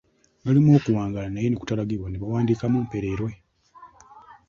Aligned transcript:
Lyalimu 0.43 0.69
okuwangaala 0.77 1.29
naye 1.31 1.47
ne 1.49 1.59
kutalagibwa 1.59 2.07
ne 2.09 2.17
bawandiikamu 2.21 2.77
‘Mpererwe.’ 2.87 3.31